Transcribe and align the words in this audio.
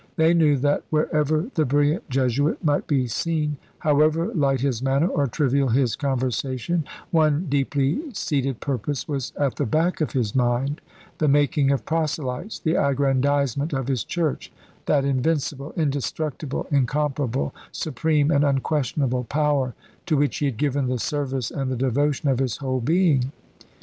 They 0.15 0.33
knew 0.33 0.57
that 0.57 0.81
wherever 0.89 1.51
the 1.53 1.63
brilliant 1.63 2.09
Jesuit 2.09 2.63
might 2.63 2.87
be 2.87 3.05
seen, 3.05 3.57
however 3.77 4.33
light 4.33 4.61
his 4.61 4.81
manner 4.81 5.07
or 5.07 5.27
trivial 5.27 5.67
his 5.67 5.95
conversation, 5.95 6.85
one 7.11 7.45
deeply 7.47 8.01
seated 8.11 8.61
purpose 8.61 9.07
was 9.07 9.31
at 9.37 9.57
the 9.57 9.65
back 9.67 10.01
of 10.01 10.13
his 10.13 10.33
mind, 10.35 10.81
the 11.19 11.27
making 11.27 11.69
of 11.69 11.85
proselytes, 11.85 12.57
the 12.57 12.77
aggrandisement 12.83 13.73
of 13.73 13.87
his 13.89 14.03
Church, 14.03 14.51
that 14.87 15.05
Invincible, 15.05 15.71
Indestructible, 15.77 16.65
Incomparable, 16.71 17.53
Supreme, 17.71 18.31
and 18.31 18.43
Unquestionable 18.43 19.25
Power, 19.25 19.75
to 20.07 20.17
which 20.17 20.37
he 20.39 20.47
had 20.47 20.57
given 20.57 20.87
the 20.87 20.97
service 20.97 21.51
and 21.51 21.69
the 21.69 21.77
devotion 21.77 22.27
of 22.27 22.39
his 22.39 22.57
whole 22.57 22.81
being. 22.81 23.31